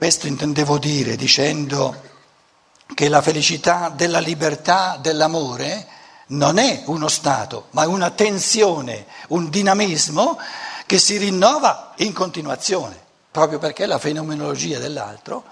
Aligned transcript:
Questo 0.00 0.28
intendevo 0.28 0.78
dire 0.78 1.14
dicendo 1.14 1.94
che 2.94 3.10
la 3.10 3.20
felicità 3.20 3.90
della 3.90 4.18
libertà, 4.18 4.96
dell'amore, 4.98 5.86
non 6.28 6.56
è 6.56 6.84
uno 6.86 7.06
stato, 7.08 7.66
ma 7.72 7.86
una 7.86 8.08
tensione, 8.08 9.04
un 9.28 9.50
dinamismo 9.50 10.38
che 10.86 10.96
si 10.98 11.18
rinnova 11.18 11.92
in 11.96 12.14
continuazione, 12.14 12.98
proprio 13.30 13.58
perché 13.58 13.84
la 13.84 13.98
fenomenologia 13.98 14.78
dell'altro 14.78 15.44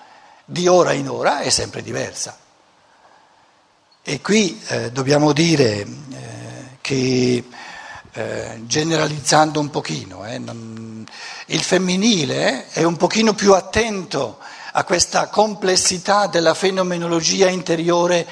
di 0.46 0.66
ora 0.66 0.92
in 0.92 1.10
ora 1.10 1.40
è 1.40 1.50
sempre 1.50 1.82
diversa. 1.82 2.34
E 4.02 4.20
qui 4.22 4.58
eh, 4.68 4.90
dobbiamo 4.90 5.34
dire 5.34 5.80
eh, 5.80 6.78
che, 6.80 7.44
eh, 8.12 8.62
generalizzando 8.64 9.60
un 9.60 9.68
pochino, 9.68 10.24
eh, 10.24 10.38
non, 10.38 10.87
il 11.50 11.62
femminile 11.62 12.68
è 12.70 12.82
un 12.82 12.96
pochino 12.96 13.32
più 13.32 13.54
attento 13.54 14.38
a 14.72 14.84
questa 14.84 15.28
complessità 15.28 16.26
della 16.26 16.52
fenomenologia 16.52 17.48
interiore 17.48 18.26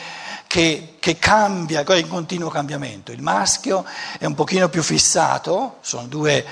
che, 0.46 0.96
che, 0.98 1.18
cambia, 1.18 1.82
è 1.82 1.96
in 1.96 2.08
continuo 2.08 2.50
cambiamento. 2.50 3.12
Il 3.12 3.22
maschio 3.22 3.84
è 4.18 4.26
un 4.26 4.34
pochino 4.34 4.68
più 4.68 4.82
fissato, 4.82 5.78
sono 5.80 6.06
due, 6.06 6.44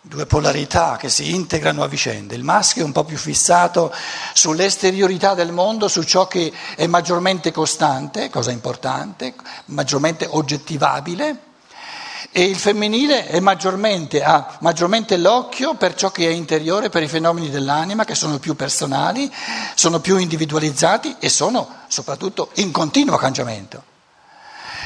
due, 0.00 0.24
polarità 0.24 0.96
che 0.96 1.10
si 1.10 1.34
integrano 1.34 1.82
a 1.82 1.88
vicenda. 1.88 2.34
Il 2.34 2.42
maschio 2.42 2.82
è 2.82 2.86
un 2.86 2.92
po' 2.92 3.04
più 3.04 3.18
fissato 3.18 3.92
sull'esteriorità 4.32 5.34
del 5.34 5.52
mondo, 5.52 5.88
su 5.88 6.02
ciò 6.04 6.26
che 6.26 6.50
è 6.74 6.86
maggiormente 6.86 7.52
costante, 7.52 8.30
cosa 8.30 8.50
importante, 8.50 9.34
maggiormente 9.66 10.26
oggettivabile 10.28 11.47
e 12.30 12.44
il 12.44 12.56
femminile 12.56 13.28
maggiormente, 13.40 14.22
ha 14.22 14.56
maggiormente 14.60 15.16
l'occhio 15.16 15.74
per 15.74 15.94
ciò 15.94 16.10
che 16.10 16.26
è 16.26 16.30
interiore, 16.30 16.88
per 16.88 17.02
i 17.02 17.08
fenomeni 17.08 17.50
dell'anima 17.50 18.04
che 18.04 18.14
sono 18.14 18.38
più 18.38 18.54
personali, 18.54 19.32
sono 19.74 20.00
più 20.00 20.16
individualizzati 20.16 21.16
e 21.18 21.28
sono 21.28 21.68
soprattutto 21.88 22.50
in 22.54 22.70
continuo 22.70 23.16
cambiamento. 23.16 23.84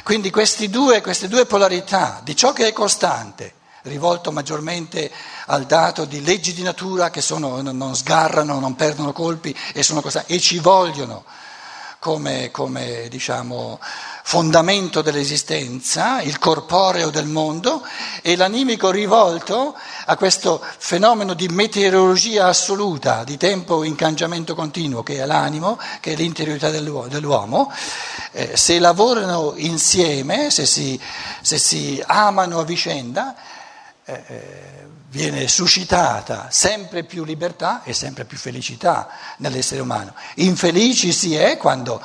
Quindi 0.03 0.30
due, 0.69 1.00
queste 1.00 1.28
due 1.28 1.47
polarità 1.47 2.20
di 2.25 2.34
ciò 2.34 2.53
che 2.53 2.66
è 2.66 2.72
costante, 2.72 3.55
rivolto 3.83 4.33
maggiormente 4.33 5.10
al 5.47 5.64
dato 5.64 6.05
di 6.05 6.25
leggi 6.25 6.53
di 6.53 6.62
natura 6.62 7.10
che 7.10 7.20
sono, 7.20 7.60
non 7.60 7.94
sgarrano, 7.94 8.58
non 8.58 8.75
perdono 8.75 9.12
colpi 9.12 9.56
e, 9.72 9.84
e 10.27 10.41
ci 10.41 10.58
vogliono 10.58 11.25
come, 12.03 12.50
come 12.50 13.06
diciamo, 13.08 13.78
fondamento 14.25 15.03
dell'esistenza, 15.03 16.20
il 16.20 16.41
corporeo 16.41 17.11
del 17.11 17.27
mondo, 17.27 17.86
e 18.22 18.34
l'animico 18.34 18.91
rivolto 18.91 19.77
a 20.06 20.17
questo 20.17 20.61
fenomeno 20.78 21.34
di 21.34 21.47
meteorologia 21.47 22.48
assoluta, 22.48 23.22
di 23.22 23.36
tempo 23.36 23.84
in 23.84 23.94
cangiamento 23.94 24.56
continuo, 24.56 25.05
che 25.05 25.22
è 25.22 25.27
l'animo, 25.27 25.78
che 26.00 26.14
è 26.14 26.17
l'interiorità 26.17 26.70
dell'uomo, 26.70 27.72
eh, 28.33 28.56
se 28.56 28.81
lavorano 28.81 29.53
insieme, 29.55 30.50
se 30.50 30.66
si, 30.66 31.00
se 31.41 31.56
si 31.56 32.03
amano 32.05 32.59
a 32.59 32.64
vicenda, 32.64 33.37
eh, 34.05 34.25
eh 34.27 34.91
viene 35.12 35.46
suscitata 35.46 36.46
sempre 36.50 37.05
più 37.05 37.22
libertà 37.22 37.82
e 37.84 37.92
sempre 37.92 38.24
più 38.24 38.38
felicità 38.38 39.08
nell'essere 39.38 39.82
umano. 39.82 40.14
Infelici 40.36 41.12
si 41.12 41.36
è 41.36 41.58
quando, 41.58 42.02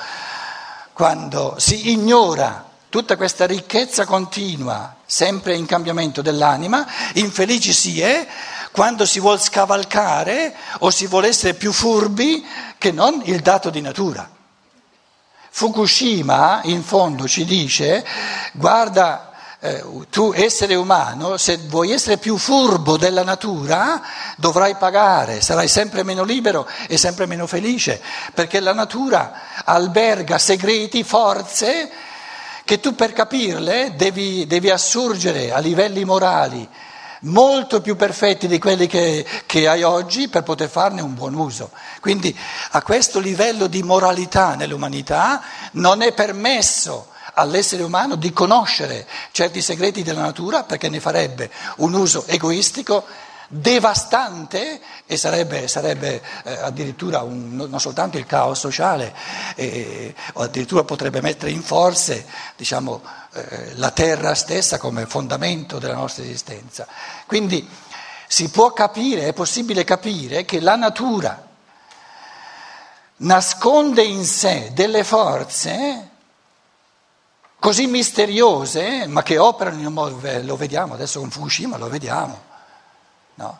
quando 0.91 1.55
si 1.57 1.91
ignora 1.91 2.69
tutta 2.89 3.15
questa 3.15 3.45
ricchezza 3.45 4.05
continua, 4.05 4.97
sempre 5.05 5.55
in 5.55 5.65
cambiamento 5.65 6.21
dell'anima, 6.21 6.85
infelici 7.13 7.71
si 7.71 8.01
è 8.01 8.27
quando 8.71 9.05
si 9.05 9.21
vuole 9.21 9.39
scavalcare 9.39 10.53
o 10.79 10.89
si 10.89 11.07
vuole 11.07 11.29
essere 11.29 11.53
più 11.53 11.71
furbi 11.71 12.45
che 12.77 12.91
non 12.91 13.21
il 13.23 13.39
dato 13.39 13.69
di 13.69 13.79
natura. 13.79 14.29
Fukushima 15.49 16.59
in 16.65 16.83
fondo 16.83 17.25
ci 17.25 17.45
dice 17.45 18.05
guarda 18.51 19.26
eh, 19.59 19.83
tu 20.09 20.33
essere 20.35 20.75
umano, 20.75 21.37
se 21.37 21.57
vuoi 21.57 21.91
essere 21.91 22.17
più 22.17 22.37
furbo 22.37 22.95
della 22.97 23.23
natura, 23.23 24.01
dovrai 24.37 24.75
pagare, 24.75 25.41
sarai 25.41 25.67
sempre 25.67 26.03
meno 26.03 26.23
libero 26.23 26.67
e 26.87 26.97
sempre 26.97 27.25
meno 27.25 27.47
felice, 27.47 28.01
perché 28.33 28.59
la 28.59 28.73
natura 28.73 29.63
alberga 29.65 30.37
segreti, 30.37 31.03
forze 31.03 31.89
che 32.63 32.79
tu 32.79 32.93
per 32.93 33.13
capirle 33.13 33.93
devi, 33.95 34.45
devi 34.45 34.69
assurgere 34.69 35.51
a 35.51 35.59
livelli 35.59 36.03
morali 36.05 36.67
molto 37.21 37.81
più 37.81 37.95
perfetti 37.95 38.47
di 38.47 38.59
quelli 38.59 38.85
che, 38.85 39.25
che, 39.47 39.67
hai 39.67 39.81
oggi 39.81 40.27
per 40.27 40.43
poter 40.43 40.69
farne 40.69 41.01
un 41.01 41.15
buon 41.15 41.33
uso. 41.33 41.71
Quindi 41.99 42.37
a 42.71 42.81
questo 42.83 43.19
livello 43.19 43.65
di 43.65 43.81
moralità 43.81 44.53
nell'umanità 44.53 45.41
non 45.71 46.03
è 46.03 46.13
permesso 46.13 47.07
all'essere 47.37 47.83
umano 47.83 48.15
di 48.15 48.33
conoscere 48.33 49.07
certi 49.31 49.61
segreti 49.61 50.01
della 50.01 50.21
natura 50.21 50.63
perché 50.63 50.89
ne 50.89 50.99
farebbe 50.99 51.49
un 51.77 51.93
uso 51.93 52.25
egoistico 52.25 53.05
devastante 53.49 54.81
e 55.05 55.15
sarebbe, 55.15 55.67
sarebbe 55.67 56.21
eh, 56.43 56.53
addirittura 56.53 57.21
un, 57.21 57.55
non 57.55 57.79
soltanto 57.79 58.17
il 58.17 58.25
caos 58.25 58.59
sociale, 58.59 59.13
eh, 59.55 60.13
o 60.33 60.41
addirittura 60.41 60.83
potrebbe 60.83 61.21
mettere 61.21 61.51
in 61.51 61.61
forze 61.61 62.25
diciamo, 62.57 63.01
eh, 63.33 63.73
la 63.75 63.91
terra 63.91 64.33
stessa 64.33 64.77
come 64.77 65.05
fondamento 65.05 65.79
della 65.79 65.93
nostra 65.95 66.23
esistenza. 66.23 66.87
Quindi 67.25 67.67
si 68.27 68.49
può 68.49 68.73
capire, 68.73 69.27
è 69.27 69.33
possibile 69.33 69.85
capire 69.85 70.43
che 70.43 70.59
la 70.59 70.75
natura 70.75 71.45
nasconde 73.17 74.03
in 74.03 74.25
sé 74.25 74.71
delle 74.73 75.03
forze 75.05 76.06
così 77.59 77.87
misteriose, 77.87 79.07
ma 79.07 79.23
che 79.23 79.37
operano 79.37 79.79
in 79.79 79.85
un 79.85 79.93
modo, 79.93 80.19
lo 80.41 80.55
vediamo 80.55 80.93
adesso 80.93 81.19
con 81.19 81.29
Fukushima, 81.29 81.77
lo 81.77 81.89
vediamo. 81.89 82.41
No? 83.35 83.59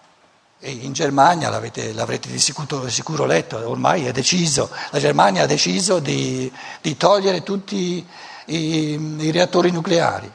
E 0.59 0.71
in 0.71 0.93
Germania 0.93 1.49
l'avrete, 1.49 1.93
di, 2.29 2.39
sicuro, 2.39 2.89
sicuro, 2.89 3.25
letto, 3.25 3.69
ormai 3.69 4.05
è 4.05 4.11
deciso, 4.11 4.71
la 4.89 4.99
Germania 4.99 5.43
ha 5.43 5.45
deciso 5.45 5.99
di, 5.99 6.51
di 6.81 6.97
togliere 6.97 7.43
tutti 7.43 8.07
i, 8.45 9.15
i 9.19 9.31
reattori 9.31 9.71
nucleari. 9.71 10.31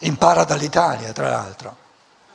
Impara 0.00 0.44
dall'Italia, 0.44 1.12
tra 1.12 1.30
l'altro. 1.30 1.84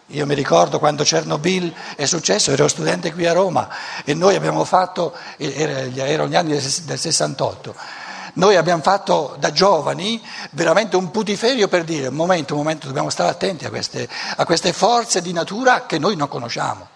Io 0.08 0.26
mi 0.26 0.34
ricordo 0.34 0.78
quando 0.80 1.04
Chernobyl 1.04 1.74
è 1.96 2.06
successo, 2.06 2.52
ero 2.52 2.68
studente 2.68 3.14
qui 3.14 3.26
a 3.28 3.34
Roma 3.34 3.70
e 4.04 4.14
noi 4.14 4.36
abbiamo 4.36 4.66
fatto, 4.66 5.16
erano 5.38 6.28
gli 6.28 6.36
anni 6.36 6.52
del 6.52 7.00
68, 7.00 7.76
noi 8.34 8.56
abbiamo 8.56 8.82
fatto 8.82 9.36
da 9.40 9.52
giovani 9.52 10.22
veramente 10.52 10.96
un 10.96 11.12
putiferio 11.12 11.68
per 11.68 11.84
dire, 11.84 12.08
un 12.08 12.16
momento, 12.16 12.54
un 12.54 12.60
momento, 12.60 12.88
dobbiamo 12.88 13.10
stare 13.10 13.30
attenti 13.30 13.66
a 13.66 13.70
queste, 13.70 14.08
a 14.36 14.46
queste 14.46 14.74
forze 14.74 15.22
di 15.22 15.34
natura 15.34 15.86
che 15.86 15.98
noi 15.98 16.16
non 16.16 16.28
conosciamo. 16.28 16.88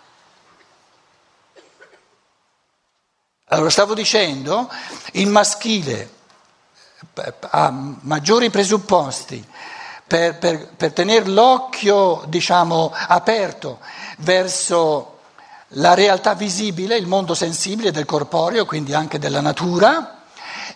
Allora 3.50 3.70
stavo 3.70 3.94
dicendo, 3.94 4.70
il 5.14 5.28
maschile 5.28 6.10
ha 7.40 7.70
maggiori 8.02 8.50
presupposti 8.50 9.46
per, 10.08 10.38
per, 10.38 10.70
per 10.76 10.94
tenere 10.94 11.26
l'occhio 11.26 12.24
diciamo, 12.28 12.92
aperto 13.08 13.80
verso 14.18 15.20
la 15.70 15.94
realtà 15.94 16.34
visibile, 16.36 16.98
il 16.98 17.08
mondo 17.08 17.34
sensibile 17.34 17.92
del 17.92 18.06
corporeo, 18.06 18.66
quindi 18.66 18.94
anche 18.94 19.20
della 19.20 19.42
natura, 19.42 20.24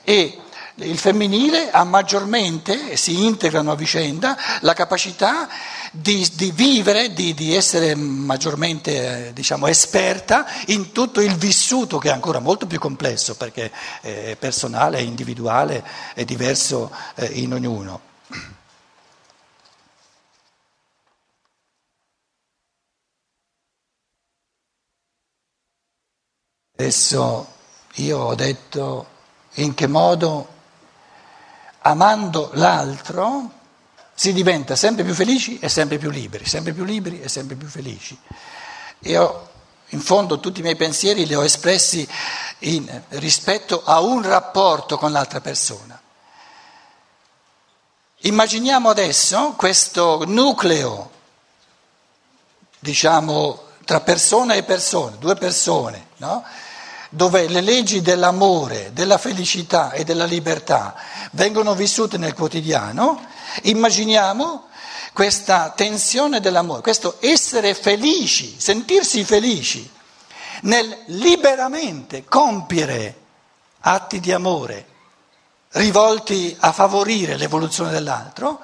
e 0.04 0.40
il 0.80 0.98
femminile 0.98 1.72
ha 1.72 1.84
maggiormente, 1.84 2.96
si 2.98 3.26
integrano 3.26 3.72
a 3.72 3.76
vicenda, 3.76 4.38
la 4.62 4.74
capacità 4.74 5.48
di, 5.92 6.28
di 6.34 6.52
vivere, 6.52 7.14
di, 7.14 7.34
di, 7.34 7.56
essere 7.56 7.96
maggiormente 7.96 9.28
eh, 9.28 9.34
diciamo, 9.34 9.68
esperta 9.68 10.46
in 10.68 10.92
tutto 10.92 11.22
il 11.22 11.36
vissuto 11.36 11.98
che 11.98 12.10
è 12.10 12.12
ancora 12.12 12.40
molto 12.40 12.68
più 12.68 12.80
complesso 12.80 13.36
perché 13.36 13.72
è 14.02 14.36
personale, 14.38 14.98
è 14.98 15.02
individuale, 15.02 15.84
è 16.14 16.26
diverso 16.26 16.92
eh, 17.16 17.26
in 17.26 17.54
ognuno. 17.54 18.08
Adesso 26.80 27.48
io 27.96 28.18
ho 28.20 28.36
detto 28.36 29.08
in 29.56 29.74
che 29.74 29.88
modo 29.88 30.59
amando 31.82 32.52
l'altro 32.54 33.58
si 34.14 34.34
diventa 34.34 34.76
sempre 34.76 35.04
più 35.04 35.14
felici 35.14 35.60
e 35.60 35.70
sempre 35.70 35.98
più 35.98 36.10
liberi, 36.10 36.46
sempre 36.46 36.74
più 36.74 36.84
liberi 36.84 37.22
e 37.22 37.30
sempre 37.30 37.56
più 37.56 37.68
felici. 37.68 38.20
Ho, 39.16 39.48
in 39.90 40.02
fondo 40.02 40.40
tutti 40.40 40.60
i 40.60 40.64
miei 40.64 40.76
pensieri 40.76 41.26
li 41.26 41.34
ho 41.34 41.44
espressi 41.44 42.08
in, 42.60 43.02
rispetto 43.10 43.82
a 43.84 44.02
un 44.02 44.22
rapporto 44.22 44.98
con 44.98 45.12
l'altra 45.12 45.40
persona. 45.40 46.00
Immaginiamo 48.24 48.90
adesso 48.90 49.54
questo 49.56 50.26
nucleo, 50.28 51.10
diciamo, 52.80 53.64
tra 53.86 54.02
persona 54.02 54.56
e 54.56 54.64
persona, 54.64 55.16
due 55.16 55.36
persone, 55.36 56.08
no? 56.18 56.44
Dove 57.10 57.48
le 57.48 57.62
leggi 57.62 58.02
dell'amore, 58.02 58.92
della 58.94 59.18
felicità 59.18 59.92
e 59.92 60.04
della 60.04 60.26
libertà 60.26 60.96
vengono 61.32 61.74
vissute 61.74 62.18
nel 62.18 62.34
quotidiano, 62.34 63.20
immaginiamo 63.64 64.68
questa 65.14 65.72
tensione 65.76 66.40
dell'amore, 66.40 66.82
questo 66.82 67.18
essere 67.20 67.74
felici, 67.74 68.56
sentirsi 68.60 69.24
felici 69.24 69.90
nel 70.62 71.04
liberamente 71.08 72.26
compiere 72.26 73.16
atti 73.82 74.20
di 74.20 74.32
amore 74.32 74.86
rivolti 75.72 76.56
a 76.60 76.72
favorire 76.72 77.38
l'evoluzione 77.38 77.92
dell'altro, 77.92 78.60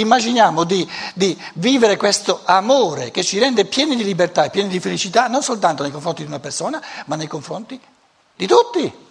immaginiamo 0.00 0.64
di, 0.64 0.88
di, 1.14 1.36
vivere 1.54 1.96
questo 1.96 2.42
amore 2.44 3.10
che 3.10 3.22
ci 3.22 3.38
rende 3.38 3.64
pieni 3.64 3.96
di 3.96 4.04
libertà 4.04 4.44
e 4.44 4.50
pieni 4.50 4.68
di 4.68 4.80
felicità, 4.80 5.28
non 5.28 5.42
soltanto 5.42 5.82
nei 5.82 5.92
confronti 5.92 6.22
di 6.22 6.28
una 6.28 6.40
persona, 6.40 6.82
ma 7.06 7.16
nei 7.16 7.26
confronti 7.26 7.80
di 8.34 8.46
tutti. 8.46 9.06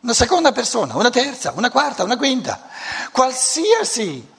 Una 0.00 0.12
seconda 0.12 0.52
persona, 0.52 0.96
una 0.96 1.10
terza, 1.10 1.52
una 1.56 1.70
quarta, 1.70 2.04
una 2.04 2.16
quinta, 2.16 2.68
qualsiasi 3.10 4.32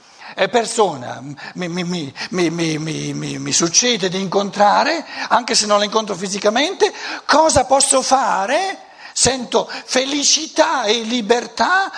persona 0.50 1.22
mi, 1.54 1.68
mi, 1.68 2.14
mi, 2.30 3.14
mi, 3.40 3.52
succede 3.52 4.10
di 4.10 4.20
incontrare, 4.20 5.06
anche 5.30 5.56
se 5.56 5.66
non 5.66 5.80
la 5.80 5.86
incontro 5.86 6.16
fisicamente, 6.16 6.94
cosa 7.26 7.66
posso 7.66 8.02
fare? 8.02 8.85
Sento 9.18 9.66
felicità 9.86 10.84
e 10.84 11.00
libertà 11.04 11.90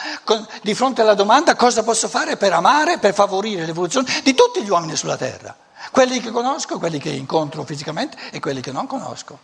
di 0.61 0.75
fronte 0.75 1.01
alla 1.01 1.15
domanda 1.15 1.55
cosa 1.55 1.81
posso 1.81 2.07
fare 2.07 2.37
per 2.37 2.53
amare, 2.53 2.99
per 2.99 3.15
favorire 3.15 3.65
l'evoluzione 3.65 4.21
di 4.23 4.35
tutti 4.35 4.61
gli 4.61 4.69
uomini 4.69 4.95
sulla 4.95 5.17
terra, 5.17 5.57
quelli 5.89 6.21
che 6.21 6.29
conosco, 6.29 6.77
quelli 6.77 6.99
che 6.99 7.09
incontro 7.09 7.63
fisicamente 7.63 8.17
e 8.29 8.39
quelli 8.39 8.61
che 8.61 8.71
non 8.71 8.85
conosco. 8.85 9.39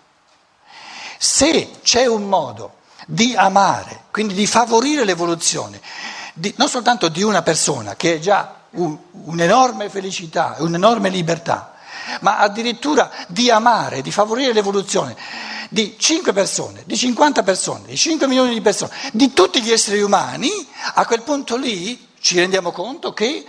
Se 1.18 1.80
c'è 1.82 2.06
un 2.06 2.30
modo 2.30 2.76
di 3.08 3.34
amare, 3.36 4.04
quindi 4.12 4.36
di 4.36 4.46
favorire 4.46 5.04
l'evoluzione, 5.04 5.82
di, 6.36 6.54
non 6.58 6.70
soltanto 6.70 7.10
di 7.10 7.24
una 7.24 7.42
persona 7.42 7.96
che 7.96 8.14
è 8.14 8.20
già 8.20 8.66
un, 8.74 8.96
un'enorme 9.10 9.90
felicità, 9.90 10.58
un'enorme 10.60 11.10
libertà, 11.10 11.73
ma 12.22 12.38
addirittura 12.38 13.10
di 13.28 13.50
amare, 13.50 14.02
di 14.02 14.12
favorire 14.12 14.54
l'evoluzione 14.54 15.16
di 15.74 15.96
5 15.98 16.34
persone, 16.34 16.84
di 16.86 16.96
50 16.96 17.42
persone, 17.42 17.88
di 17.88 17.98
5 17.98 18.28
milioni 18.28 18.54
di 18.54 18.62
persone, 18.62 18.92
di 19.12 19.34
tutti 19.34 19.60
gli 19.60 19.72
esseri 19.72 20.02
umani, 20.02 20.52
a 20.94 21.04
quel 21.06 21.24
punto 21.24 21.56
lì 21.56 22.10
ci 22.20 22.38
rendiamo 22.38 22.72
conto 22.72 23.12
che 23.12 23.44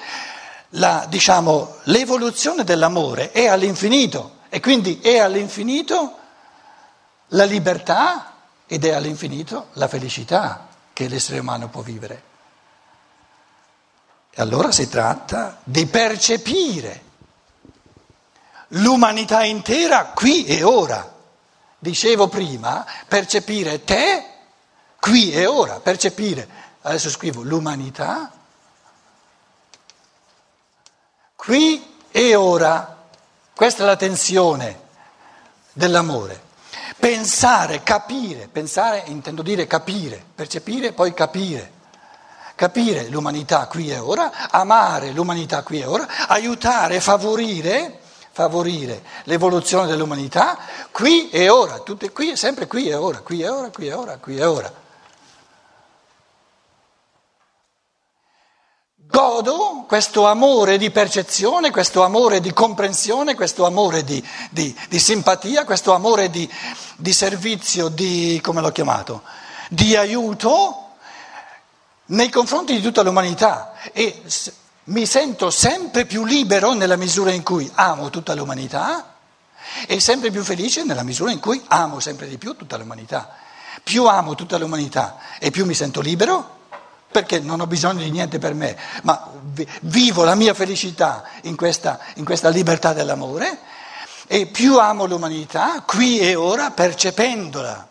la, 0.71 1.05
diciamo, 1.07 1.77
l'evoluzione 1.85 2.65
dell'amore 2.65 3.31
è 3.31 3.47
all'infinito 3.47 4.39
e 4.49 4.61
quindi 4.61 5.01
è 5.01 5.19
all'infinito 5.19 6.17
la 7.29 7.45
libertà 7.45 8.33
ed 8.67 8.87
è 8.87 8.93
all'infinito 8.93 9.69
la 9.75 9.87
felicità 9.87 10.69
che 10.95 11.09
l'essere 11.09 11.41
umano 11.41 11.69
può 11.69 11.83
vivere. 11.83 12.23
E 14.31 14.41
allora 14.41 14.73
si 14.73 14.89
tratta 14.89 15.61
di 15.63 15.87
percepire 15.87 17.04
l'umanità 18.75 19.45
intera 19.45 20.07
qui 20.07 20.45
e 20.47 20.63
ora. 20.63 21.13
Dicevo 21.79 22.29
prima, 22.29 22.87
percepire 23.07 23.85
te 23.85 24.25
qui 24.99 25.33
e 25.33 25.45
ora, 25.45 25.81
percepire, 25.81 26.49
adesso 26.83 27.11
scrivo 27.11 27.43
l'umanità 27.43 28.33
qui 31.37 31.99
e 32.11 32.35
ora. 32.35 33.03
Questa 33.55 33.83
è 33.83 33.87
la 33.87 33.97
tensione 33.97 34.81
dell'amore. 35.73 36.43
Pensare, 36.99 37.83
capire, 37.83 38.49
pensare 38.49 39.03
intendo 39.07 39.43
dire 39.43 39.67
capire, 39.67 40.25
percepire 40.35 40.93
poi 40.93 41.13
capire 41.13 41.73
capire 42.57 43.09
l'umanità 43.09 43.67
qui 43.67 43.91
e 43.91 43.99
ora, 43.99 44.49
amare 44.49 45.11
l'umanità 45.11 45.65
qui 45.65 45.81
e 45.81 45.87
ora, 45.87 46.07
aiutare, 46.29 47.01
favorire, 47.01 48.04
favorire 48.35 49.03
l'evoluzione 49.25 49.87
dell'umanità 49.87 50.59
qui 50.91 51.31
e 51.31 51.49
ora, 51.49 51.79
tutte 51.79 52.11
qui, 52.11 52.37
sempre 52.37 52.67
qui 52.67 52.89
e 52.89 52.95
ora, 52.95 53.21
qui 53.21 53.41
e 53.41 53.49
ora, 53.49 53.71
qui 53.71 53.87
e 53.87 53.93
ora, 53.93 54.17
qui 54.19 54.37
e 54.37 54.45
ora. 54.45 54.83
Godo 58.97 59.85
questo 59.87 60.27
amore 60.27 60.77
di 60.77 60.91
percezione, 60.91 61.71
questo 61.71 62.03
amore 62.03 62.41
di 62.41 62.53
comprensione, 62.53 63.37
questo 63.37 63.65
amore 63.65 64.03
di, 64.03 64.23
di, 64.51 64.77
di 64.89 64.99
simpatia, 64.99 65.65
questo 65.65 65.93
amore 65.93 66.29
di, 66.29 66.51
di 66.97 67.13
servizio, 67.13 67.87
di, 67.87 68.41
come 68.43 68.61
l'ho 68.61 68.73
chiamato, 68.73 69.23
di 69.69 69.95
aiuto 69.95 70.97
nei 72.07 72.31
confronti 72.31 72.75
di 72.75 72.83
tutta 72.83 73.03
l'umanità 73.03 73.75
e 73.93 74.23
mi 74.85 75.07
sento 75.07 75.51
sempre 75.51 76.05
più 76.05 76.25
libero 76.25 76.75
nella 76.75 76.97
misura 76.97 77.31
in 77.31 77.43
cui 77.43 77.71
amo 77.75 78.11
tutta 78.11 78.35
l'umanità 78.35 79.15
e 79.87 79.99
sempre 79.99 80.31
più 80.31 80.43
felice 80.43 80.85
nella 80.85 81.03
misura 81.03 81.31
in 81.31 81.41
cui 81.41 81.63
amo 81.69 82.01
sempre 82.01 82.29
di 82.29 82.37
più 82.37 82.55
tutta 82.55 82.77
l'umanità. 82.77 83.37
Più 83.83 84.07
amo 84.07 84.35
tutta 84.35 84.59
l'umanità 84.59 85.19
e 85.39 85.51
più 85.51 85.65
mi 85.65 85.75
sento 85.75 86.01
libero 86.01 86.63
perché 87.11 87.39
non 87.39 87.61
ho 87.61 87.67
bisogno 87.67 88.03
di 88.03 88.11
niente 88.11 88.39
per 88.39 88.55
me, 88.55 88.77
ma 89.03 89.31
vivo 89.83 90.25
la 90.25 90.35
mia 90.35 90.53
felicità 90.53 91.25
in 91.43 91.57
questa, 91.57 91.99
in 92.17 92.25
questa 92.25 92.49
libertà 92.49 92.93
dell'amore 92.93 93.59
e 94.27 94.47
più 94.47 94.79
amo 94.79 95.07
l'umanità 95.07 95.83
qui 95.83 96.19
e 96.19 96.35
ora 96.35 96.73
percependola 96.73 97.89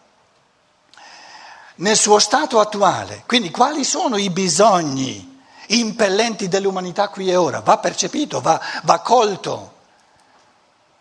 nel 1.76 1.98
suo 1.98 2.20
stato 2.20 2.60
attuale. 2.60 3.24
Quindi 3.26 3.50
quali 3.50 3.84
sono 3.84 4.18
i 4.18 4.30
bisogni 4.30 5.33
impellenti 5.68 6.48
dell'umanità 6.48 7.10
qui 7.10 7.30
e 7.30 7.36
ora? 7.36 7.62
Va 7.62 7.78
percepito, 7.78 8.42
va, 8.42 8.60
va 8.84 9.00
colto. 9.00 9.72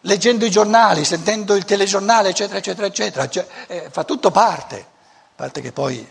Leggendo 0.02 0.44
i 0.44 0.50
giornali, 0.50 1.04
sentendo 1.04 1.54
il 1.54 1.64
telegiornale, 1.64 2.30
eccetera, 2.30 2.58
eccetera, 2.58 2.86
eccetera, 2.86 3.28
cioè, 3.28 3.46
eh, 3.68 3.88
fa 3.90 4.04
tutto 4.04 4.30
parte. 4.30 4.76
A 4.78 5.34
parte 5.36 5.60
che 5.60 5.72
poi 5.72 6.06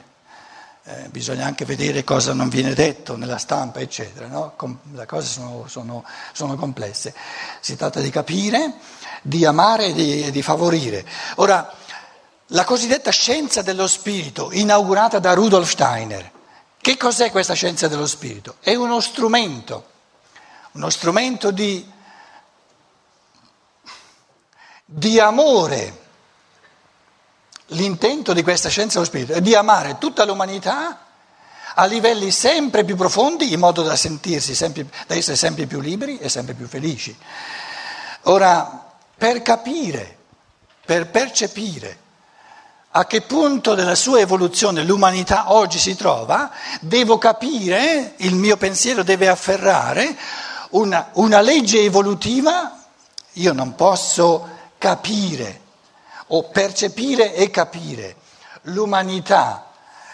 eh, 0.84 1.10
bisogna 1.10 1.46
anche 1.46 1.64
vedere 1.64 2.04
cosa 2.04 2.34
non 2.34 2.50
viene 2.50 2.74
detto 2.74 3.16
nella 3.16 3.38
stampa, 3.38 3.80
eccetera. 3.80 4.28
No? 4.28 4.54
Com- 4.56 4.80
le 4.94 5.06
cose 5.06 5.28
sono, 5.28 5.66
sono, 5.68 6.04
sono, 6.32 6.56
complesse. 6.56 7.14
Si 7.60 7.76
tratta 7.76 8.00
di 8.00 8.10
capire, 8.10 8.74
di 9.22 9.46
amare 9.46 9.88
e 9.88 9.94
di, 9.94 10.32
di 10.32 10.42
favorire. 10.42 11.06
Ora, 11.36 11.72
la 12.48 12.64
cosiddetta 12.64 13.12
scienza 13.12 13.62
dello 13.62 13.88
spirito, 13.88 14.52
inaugurata 14.52 15.20
da 15.20 15.34
Rudolf 15.34 15.70
Steiner. 15.70 16.32
Che 16.82 16.98
cos'è 16.98 17.30
questa 17.30 17.54
scienza 17.54 17.88
dello 17.88 18.08
spirito? 18.08 18.56
È 18.60 18.74
uno 18.74 19.00
strumento, 19.02 19.90
uno 20.72 20.90
strumento 20.90 21.52
di, 21.52 21.88
di 24.84 25.20
amore. 25.20 26.00
L'intento 27.68 28.34
di 28.34 28.42
questa 28.42 28.70
scienza 28.70 28.96
dello 28.96 29.06
spirito 29.06 29.34
è 29.34 29.42
di 29.42 29.54
amare 29.54 30.00
tutta 30.00 30.26
l'umanità 30.26 31.06
a 31.76 31.86
livelli 31.86 32.32
sempre 32.32 32.84
più 32.84 32.96
profondi, 32.96 33.54
in 33.54 33.60
modo 33.60 33.84
da 33.84 33.96
sentirsi 33.96 34.56
sempre, 34.56 34.90
da 35.06 35.14
essere 35.14 35.38
sempre 35.38 35.68
più 35.68 35.80
liberi 35.82 36.18
e 36.18 36.30
sempre 36.30 36.56
più 36.56 36.68
felici. 36.68 37.16
Ora, 38.24 38.92
per 39.16 39.44
capire, 39.44 40.18
per 40.84 41.12
percepire 41.12 42.01
a 42.94 43.06
che 43.06 43.22
punto 43.22 43.74
della 43.74 43.96
sua 43.96 44.20
evoluzione 44.20 44.84
l'umanità 44.84 45.54
oggi 45.54 45.80
si 45.80 45.96
trova, 45.96 46.52
devo 46.82 47.18
capire, 47.18 48.16
il 48.18 48.36
mio 48.36 48.58
pensiero 48.58 49.04
deve 49.04 49.30
afferrare 49.30 50.18
una, 50.72 51.10
una 51.14 51.40
legge 51.40 51.80
evolutiva, 51.82 52.84
io 53.34 53.54
non 53.54 53.76
posso 53.76 54.48
capire 54.78 55.60
o 56.28 56.44
percepire 56.50 57.34
e 57.34 57.50
capire 57.50 58.16
l'umanità 58.64 59.72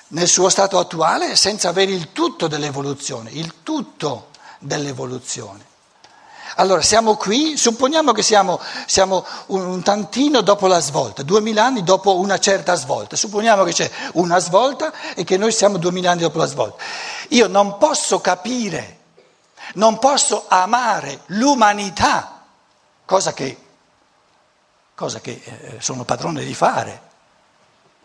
nel 0.10 0.28
suo 0.28 0.50
stato 0.50 0.78
attuale 0.78 1.36
senza 1.36 1.70
avere 1.70 1.92
il 1.92 2.12
tutto 2.12 2.48
dell'evoluzione, 2.48 3.32
il 3.32 3.64
tutto 3.64 4.30
dell'evoluzione. 4.60 5.67
Allora 6.56 6.82
siamo 6.82 7.16
qui, 7.16 7.58
supponiamo 7.58 8.12
che 8.12 8.24
siamo, 8.24 8.60
siamo 8.86 9.26
un 9.48 9.82
tantino 9.84 10.42
dopo 10.42 10.68
la 10.68 10.80
svolta, 10.80 11.24
duemila 11.24 11.66
anni 11.66 11.84
dopo 11.84 12.18
una 12.18 12.40
certa 12.40 12.76
svolta, 12.76 13.16
supponiamo 13.16 13.64
che 13.64 13.74
c'è 13.74 13.92
una 14.14 14.40
svolta 14.40 14.92
e 15.14 15.24
che 15.24 15.38
noi 15.38 15.52
siamo 15.52 15.78
duemila 15.78 16.12
anni 16.12 16.22
dopo 16.22 16.38
la 16.38 16.46
svolta. 16.46 16.84
Io 17.30 17.48
non 17.48 17.78
posso 17.78 18.20
capire, 18.22 19.00
non 19.74 20.00
posso 20.00 20.46
amare 20.48 21.22
l'umanità, 21.28 22.44
cosa 23.06 23.34
che, 23.34 23.58
cosa 24.96 25.20
che 25.20 25.42
eh, 25.44 25.76
sono 25.80 26.04
padrone 26.04 26.44
di 26.44 26.54
fare. 26.54 27.07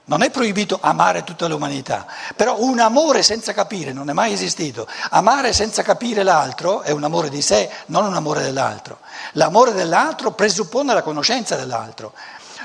Non 0.04 0.22
è 0.22 0.30
proibito 0.30 0.78
amare 0.80 1.22
tutta 1.22 1.46
l'umanità, 1.46 2.06
però 2.34 2.60
un 2.60 2.80
amore 2.80 3.22
senza 3.22 3.52
capire 3.52 3.92
non 3.92 4.10
è 4.10 4.12
mai 4.12 4.32
esistito. 4.32 4.86
Amare 5.10 5.52
senza 5.52 5.82
capire 5.82 6.24
l'altro 6.24 6.82
è 6.82 6.90
un 6.90 7.04
amore 7.04 7.28
di 7.28 7.40
sé, 7.40 7.70
non 7.86 8.06
un 8.06 8.14
amore 8.14 8.42
dell'altro. 8.42 8.98
L'amore 9.34 9.72
dell'altro 9.72 10.32
presuppone 10.32 10.92
la 10.92 11.02
conoscenza 11.02 11.54
dell'altro. 11.54 12.12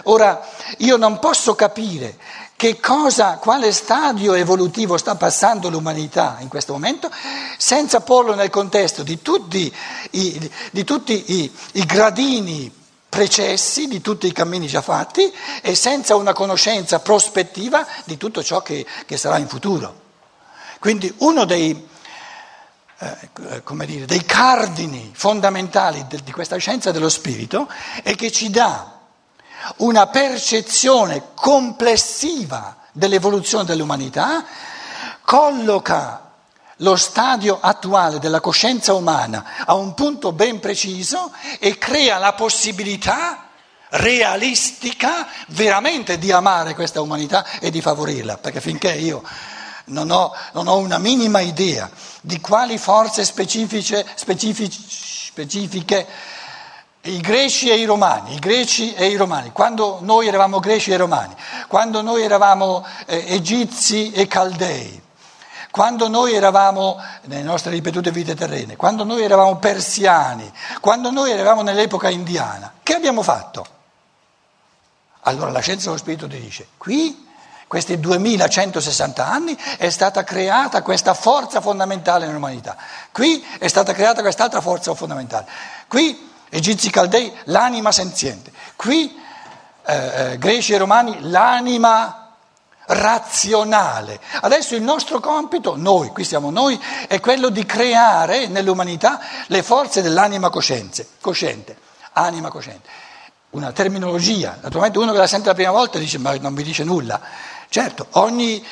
Ora, 0.03 0.41
io 0.77 0.97
non 0.97 1.19
posso 1.19 1.53
capire 1.53 2.17
che 2.55 2.79
cosa, 2.79 3.37
quale 3.37 3.71
stadio 3.71 4.33
evolutivo 4.33 4.97
sta 4.97 5.13
passando 5.13 5.69
l'umanità 5.69 6.37
in 6.39 6.47
questo 6.47 6.73
momento, 6.73 7.09
senza 7.57 8.01
porlo 8.01 8.33
nel 8.33 8.49
contesto 8.49 9.03
di 9.03 9.21
tutti 9.21 9.71
i, 10.11 10.51
di 10.71 10.83
tutti 10.83 11.33
i, 11.41 11.55
i 11.73 11.85
gradini 11.85 12.76
precessi 13.09 13.87
di 13.87 14.01
tutti 14.01 14.27
i 14.27 14.31
cammini 14.31 14.67
già 14.67 14.81
fatti 14.81 15.33
e 15.61 15.75
senza 15.75 16.15
una 16.15 16.33
conoscenza 16.33 16.99
prospettiva 16.99 17.85
di 18.03 18.17
tutto 18.17 18.43
ciò 18.43 18.61
che, 18.61 18.85
che 19.05 19.17
sarà 19.17 19.37
in 19.37 19.47
futuro. 19.47 20.05
Quindi 20.79 21.11
uno 21.19 21.45
dei, 21.45 21.87
eh, 22.99 23.63
dire, 23.85 24.05
dei 24.05 24.25
cardini 24.25 25.11
fondamentali 25.15 26.05
de, 26.07 26.19
di 26.23 26.31
questa 26.31 26.57
scienza 26.57 26.91
dello 26.91 27.09
spirito 27.09 27.69
è 28.03 28.15
che 28.15 28.31
ci 28.31 28.49
dà 28.49 28.99
una 29.77 30.07
percezione 30.07 31.29
complessiva 31.33 32.77
dell'evoluzione 32.91 33.63
dell'umanità, 33.63 34.45
colloca 35.21 36.26
lo 36.77 36.95
stadio 36.95 37.57
attuale 37.59 38.19
della 38.19 38.39
coscienza 38.39 38.93
umana 38.93 39.65
a 39.65 39.73
un 39.73 39.93
punto 39.93 40.31
ben 40.31 40.59
preciso 40.59 41.31
e 41.59 41.77
crea 41.77 42.17
la 42.17 42.33
possibilità 42.33 43.47
realistica 43.89 45.27
veramente 45.49 46.17
di 46.17 46.31
amare 46.31 46.75
questa 46.75 47.01
umanità 47.01 47.45
e 47.59 47.71
di 47.71 47.81
favorirla, 47.81 48.37
perché 48.37 48.61
finché 48.61 48.91
io 48.93 49.23
non 49.85 50.11
ho, 50.11 50.33
non 50.53 50.67
ho 50.67 50.77
una 50.77 50.97
minima 50.97 51.39
idea 51.39 51.89
di 52.21 52.39
quali 52.41 52.77
forze 52.77 53.23
specifiche, 53.23 54.05
specifiche, 54.15 56.05
i 57.03 57.21
greci 57.21 57.69
e 57.69 57.75
i 57.77 57.85
romani, 57.85 58.33
i 58.35 58.39
greci 58.39 58.93
e 58.93 59.07
i 59.07 59.15
romani, 59.15 59.51
quando 59.51 59.99
noi 60.01 60.27
eravamo 60.27 60.59
greci 60.59 60.91
e 60.91 60.97
romani, 60.97 61.33
quando 61.67 62.01
noi 62.01 62.21
eravamo 62.21 62.85
eh, 63.05 63.23
egizi 63.27 64.11
e 64.11 64.27
caldei, 64.27 65.01
quando 65.71 66.07
noi 66.07 66.33
eravamo 66.33 67.01
nelle 67.23 67.43
nostre 67.43 67.71
ripetute 67.71 68.11
vite 68.11 68.35
terrene, 68.35 68.75
quando 68.75 69.03
noi 69.03 69.23
eravamo 69.23 69.57
persiani, 69.57 70.51
quando 70.79 71.11
noi 71.11 71.31
eravamo 71.31 71.61
nell'epoca 71.61 72.09
indiana, 72.09 72.73
che 72.83 72.93
abbiamo 72.93 73.21
fatto? 73.21 73.65
Allora 75.21 75.51
la 75.51 75.59
scienza 75.59 75.85
dello 75.85 75.97
spirito 75.97 76.27
ti 76.27 76.39
dice, 76.39 76.67
qui, 76.77 77.27
questi 77.67 77.99
2160 77.99 79.25
anni, 79.25 79.57
è 79.77 79.89
stata 79.89 80.23
creata 80.23 80.81
questa 80.81 81.13
forza 81.13 81.59
fondamentale 81.59 82.25
nell'umanità, 82.25 82.77
qui 83.11 83.45
è 83.59 83.67
stata 83.67 83.93
creata 83.93 84.21
quest'altra 84.21 84.61
forza 84.61 84.93
fondamentale, 84.95 85.45
qui, 85.87 86.31
egizi 86.49 86.89
caldei, 86.89 87.31
l'anima 87.45 87.91
senziente, 87.91 88.51
qui, 88.75 89.21
eh, 89.85 90.31
eh 90.31 90.37
greci 90.37 90.73
e 90.73 90.77
romani, 90.77 91.17
l'anima 91.29 92.26
razionale. 92.87 94.19
Adesso 94.41 94.75
il 94.75 94.81
nostro 94.81 95.19
compito, 95.19 95.75
noi, 95.75 96.09
qui 96.09 96.23
siamo 96.23 96.51
noi, 96.51 96.79
è 97.07 97.19
quello 97.19 97.49
di 97.49 97.65
creare 97.65 98.47
nell'umanità 98.47 99.19
le 99.47 99.63
forze 99.63 100.01
dell'anima 100.01 100.49
cosciente, 100.49 101.07
cosciente 101.21 101.85
anima 102.17 102.49
cosciente. 102.49 102.89
Una 103.51 103.71
terminologia, 103.71 104.57
naturalmente 104.61 104.97
uno 104.97 105.11
che 105.11 105.17
la 105.17 105.27
sente 105.27 105.47
la 105.47 105.53
prima 105.53 105.71
volta 105.71 105.99
dice 105.99 106.17
ma 106.17 106.35
non 106.37 106.53
mi 106.53 106.63
dice 106.63 106.83
nulla. 106.83 107.19
Certo, 107.69 108.07
ogni, 108.11 108.63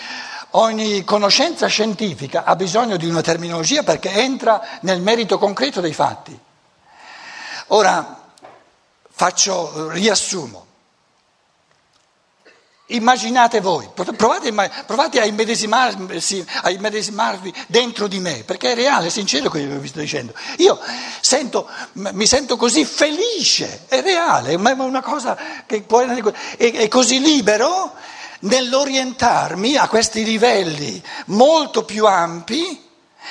ogni 0.52 1.04
conoscenza 1.04 1.68
scientifica 1.68 2.44
ha 2.44 2.56
bisogno 2.56 2.98
di 2.98 3.08
una 3.08 3.22
terminologia 3.22 3.84
perché 3.84 4.12
entra 4.12 4.62
nel 4.82 5.02
merito 5.02 5.38
concreto 5.38 5.80
dei 5.80 5.94
fatti. 5.94 6.38
Ora 7.68 8.24
faccio, 9.10 9.90
riassumo. 9.90 10.65
Immaginate 12.89 13.62
voi, 13.62 13.89
provate, 13.96 14.54
provate 14.86 15.20
a, 15.20 15.25
immedesimarvi, 15.25 16.46
a, 16.62 16.70
immedesimarvi, 16.70 17.51
dentro 17.65 18.06
di 18.06 18.20
me, 18.20 18.44
perché 18.46 18.74
è 18.74 18.75
reale, 18.75 19.08
è 19.08 19.10
sincero 19.10 19.50
quello 19.50 19.74
che 19.74 19.80
vi 19.80 19.88
sto 19.88 20.01
dicendo. 20.01 20.36
Io 20.58 20.80
sento, 21.20 21.68
mi 21.94 22.27
sento 22.27 22.58
così 22.58 22.86
felice, 22.86 23.86
è 23.88 24.04
reale, 24.04 24.51
è 24.51 24.56
una 24.56 25.01
cosa 25.01 25.36
che 25.65 25.82
può 25.82 26.01
è 26.01 26.88
così 26.88 27.20
libero 27.20 27.92
nell'orientarmi 28.42 29.77
a 29.77 29.88
questi 29.88 30.24
livelli 30.24 31.01
molto 31.27 31.86
più 31.86 32.06
ampi. 32.06 32.84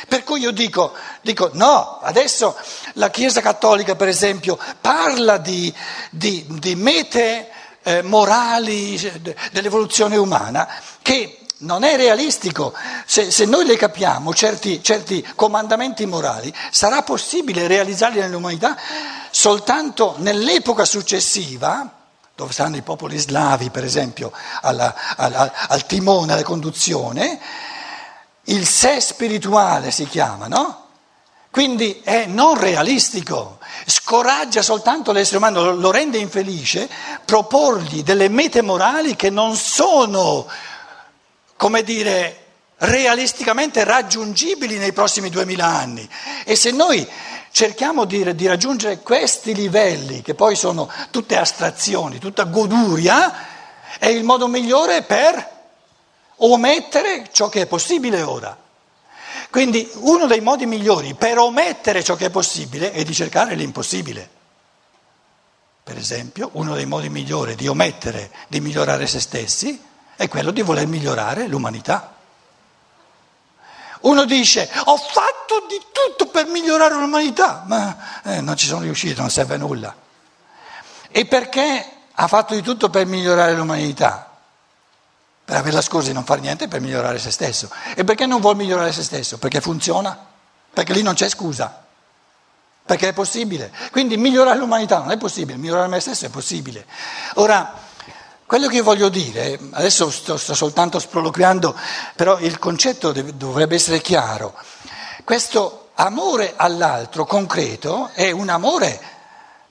Per 0.08 0.25
cui 0.25 0.40
io 0.40 0.50
dico, 0.50 0.92
dico, 1.20 1.50
no, 1.52 2.00
adesso 2.02 2.56
la 2.94 3.11
Chiesa 3.11 3.40
Cattolica 3.40 3.94
per 3.94 4.08
esempio 4.08 4.58
parla 4.80 5.38
di, 5.38 5.73
di, 6.11 6.44
di 6.49 6.75
mete 6.75 7.50
eh, 7.85 8.03
morali 8.03 8.99
dell'evoluzione 9.53 10.17
umana 10.17 10.69
che 11.00 11.38
non 11.59 11.85
è 11.85 11.97
realistico. 11.97 12.75
Se, 13.07 13.31
se 13.31 13.45
noi 13.45 13.64
le 13.64 13.76
capiamo, 13.76 14.35
certi, 14.35 14.83
certi, 14.83 15.26
comandamenti 15.35 16.07
morali, 16.07 16.53
sarà 16.71 17.03
possibile 17.03 17.67
realizzarli 17.67 18.21
nell'umanità 18.21 18.76
soltanto 19.31 20.14
nell'epoca 20.19 20.85
successiva, 20.85 22.03
dove 22.35 22.53
saranno 22.53 22.76
i 22.76 22.83
popoli 22.83 23.19
slavi, 23.19 23.71
per 23.71 23.85
esempio, 23.85 24.33
alla, 24.62 24.95
al, 25.17 25.53
al 25.69 25.87
timone, 25.87 26.33
alla 26.33 26.43
conduzione, 26.43 27.41
il 28.45 28.67
sé 28.67 29.00
spirituale 29.00 29.91
si 29.91 30.07
chiama, 30.07 30.49
no? 30.49 30.83
Quindi 31.50 32.00
è 32.03 32.26
non 32.26 32.59
realistico, 32.59 33.59
scoraggia 33.87 34.62
soltanto 34.62 35.12
l'essere 35.12 35.38
umano, 35.38 35.75
lo 35.75 35.91
rende 35.91 36.19
infelice 36.19 36.88
proporgli 37.25 38.03
delle 38.03 38.29
mete 38.29 38.62
morali 38.62 39.17
che 39.17 39.31
non 39.31 39.57
sono, 39.57 40.47
come 41.57 41.83
dire, 41.83 42.45
realisticamente 42.79 43.85
raggiungibili 43.85 44.76
nei 44.79 44.93
prossimi 44.93 45.31
duemila 45.31 45.67
anni. 45.67 46.09
E 46.45 46.57
se 46.57 46.71
noi 46.71 47.07
cerchiamo 47.50 48.05
di, 48.05 48.35
di 48.35 48.47
raggiungere 48.47 48.99
questi 48.99 49.55
livelli, 49.55 50.23
che 50.23 50.35
poi 50.35 50.57
sono 50.57 50.91
tutte 51.11 51.37
astrazioni, 51.37 52.19
tutta 52.19 52.45
goduria, 52.45 53.53
è 53.99 54.09
il 54.09 54.25
modo 54.25 54.49
migliore 54.49 55.03
per 55.03 55.53
omettere 56.37 57.29
ciò 57.33 57.49
che 57.49 57.62
è 57.62 57.67
possibile 57.67 58.23
ora. 58.23 58.63
Quindi 59.54 59.88
uno 59.99 60.26
dei 60.26 60.40
modi 60.40 60.66
migliori 60.66 61.14
per 61.14 61.38
omettere 61.38 62.02
ciò 62.02 62.16
che 62.16 62.26
è 62.26 62.30
possibile 62.30 62.90
è 62.90 63.04
di 63.04 63.14
cercare 63.14 63.54
l'impossibile. 63.54 64.28
Per 65.84 65.96
esempio, 65.96 66.50
uno 66.54 66.75
dei 66.75 66.87
modi 66.87 67.08
migliori 67.08 67.54
di 67.54 67.68
omettere 67.68 68.32
di 68.49 68.58
migliorare 68.58 69.06
se 69.06 69.20
stessi 69.20 69.80
è 70.16 70.26
quello 70.26 70.50
di 70.50 70.62
voler 70.62 70.88
migliorare 70.88 71.46
l'umanità. 71.46 72.16
Uno 74.00 74.25
dice 74.25 74.68
ho 74.87 74.96
fatto 74.96 75.66
di 75.68 75.80
tutto 75.92 76.26
per 76.32 76.46
migliorare 76.46 76.96
l'umanità, 76.96 77.62
ma 77.64 78.23
eh, 78.25 78.40
non 78.40 78.56
ci 78.56 78.66
sono 78.66 78.80
riuscito, 78.80 79.20
non 79.20 79.30
serve 79.30 79.54
a 79.54 79.58
nulla. 79.58 79.94
E 81.12 81.26
perché 81.26 81.90
ha 82.11 82.26
fatto 82.26 82.54
di 82.54 82.61
tutto 82.61 82.90
per 82.90 83.06
migliorare 83.06 83.54
l'umanità? 83.54 84.34
Per 85.44 85.56
avere 85.56 85.74
la 85.74 85.82
scusa 85.82 86.08
di 86.08 86.14
non 86.14 86.24
fare 86.24 86.40
niente 86.40 86.68
per 86.68 86.80
migliorare 86.80 87.18
se 87.18 87.30
stesso. 87.30 87.68
E 87.94 88.04
perché 88.04 88.26
non 88.26 88.40
vuol 88.40 88.56
migliorare 88.56 88.92
se 88.92 89.02
stesso? 89.02 89.38
Perché 89.38 89.60
funziona? 89.60 90.18
Perché 90.72 90.92
lì 90.92 91.02
non 91.02 91.14
c'è 91.14 91.28
scusa. 91.28 91.82
Perché 92.86 93.08
è 93.08 93.12
possibile. 93.12 93.72
Quindi 93.90 94.16
migliorare 94.16 94.58
l'umanità 94.58 94.98
non 94.98 95.10
è 95.10 95.16
possibile, 95.18 95.58
migliorare 95.58 95.88
me 95.88 96.00
stesso 96.00 96.26
è 96.26 96.30
possibile. 96.30 96.86
Ora, 97.34 97.72
quello 98.46 98.68
che 98.68 98.80
voglio 98.80 99.08
dire, 99.08 99.58
adesso 99.72 100.10
sto, 100.10 100.36
sto 100.36 100.54
soltanto 100.54 100.98
sproloquiando, 100.98 101.74
però 102.14 102.38
il 102.38 102.58
concetto 102.58 103.12
dovrebbe 103.12 103.74
essere 103.74 104.00
chiaro. 104.00 104.54
Questo 105.24 105.90
amore 105.94 106.54
all'altro 106.56 107.24
concreto 107.24 108.10
è 108.12 108.30
un 108.30 108.48
amore 108.48 109.13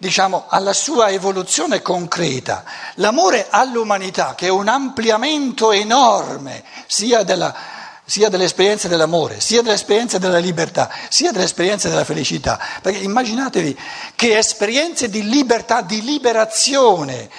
diciamo, 0.03 0.45
alla 0.49 0.73
sua 0.73 1.09
evoluzione 1.09 1.81
concreta. 1.81 2.65
L'amore 2.95 3.47
all'umanità, 3.49 4.35
che 4.35 4.47
è 4.47 4.49
un 4.49 4.67
ampliamento 4.67 5.71
enorme 5.71 6.63
sia, 6.87 7.23
della, 7.23 7.55
sia 8.03 8.27
dell'esperienza 8.27 8.89
dell'amore, 8.89 9.39
sia 9.39 9.61
dell'esperienza 9.61 10.17
della 10.17 10.39
libertà, 10.39 10.89
sia 11.07 11.31
dell'esperienza 11.31 11.87
della 11.87 12.03
felicità. 12.03 12.59
Perché 12.81 12.99
immaginatevi 12.99 13.79
che 14.15 14.37
esperienze 14.37 15.09
di 15.09 15.27
libertà, 15.27 15.81
di 15.81 16.01
liberazione, 16.01 17.29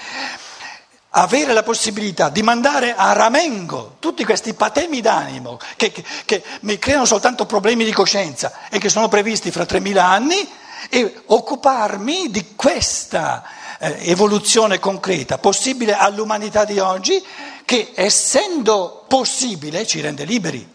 avere 1.10 1.52
la 1.52 1.62
possibilità 1.62 2.30
di 2.30 2.42
mandare 2.42 2.94
a 2.96 3.12
ramengo 3.12 3.96
tutti 4.00 4.24
questi 4.24 4.54
patemi 4.54 5.00
d'animo 5.00 5.58
che, 5.76 5.92
che, 5.92 6.02
che 6.24 6.42
mi 6.60 6.76
creano 6.76 7.04
soltanto 7.04 7.46
problemi 7.46 7.84
di 7.84 7.92
coscienza 7.92 8.52
e 8.68 8.78
che 8.78 8.88
sono 8.88 9.06
previsti 9.06 9.52
fra 9.52 9.62
3.000 9.62 9.98
anni 9.98 10.62
e 10.88 11.22
occuparmi 11.26 12.30
di 12.30 12.54
questa 12.54 13.44
eh, 13.78 14.10
evoluzione 14.10 14.78
concreta 14.78 15.38
possibile 15.38 15.94
all'umanità 15.94 16.64
di 16.64 16.78
oggi 16.78 17.22
che 17.64 17.92
essendo 17.94 19.04
possibile 19.08 19.86
ci 19.86 20.00
rende 20.00 20.24
liberi. 20.24 20.72